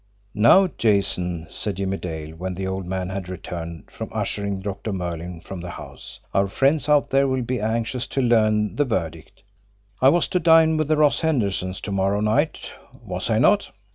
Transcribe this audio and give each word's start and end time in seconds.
"Now, 0.33 0.65
Jason," 0.79 1.45
said 1.51 1.75
Jimmie 1.75 1.97
Dale, 1.97 2.35
when 2.35 2.55
the 2.55 2.65
old 2.65 2.87
man 2.87 3.09
had 3.11 3.29
returned 3.29 3.91
from 3.91 4.09
ushering 4.11 4.59
Doctor 4.59 4.91
Merlin 4.91 5.41
from 5.41 5.61
the 5.61 5.69
house, 5.69 6.19
"our 6.33 6.47
friends 6.47 6.89
out 6.89 7.11
there 7.11 7.27
will 7.27 7.43
be 7.43 7.59
anxious 7.61 8.07
to 8.07 8.21
learn 8.23 8.77
the 8.77 8.85
verdict. 8.85 9.43
I 10.01 10.09
was 10.09 10.27
to 10.29 10.39
dine 10.39 10.75
with 10.77 10.87
the 10.87 10.97
Ross 10.97 11.19
Hendersons 11.19 11.79
to 11.81 11.91
morrow 11.91 12.19
night, 12.19 12.71
was 13.03 13.29
I 13.29 13.37
not?" 13.37 13.69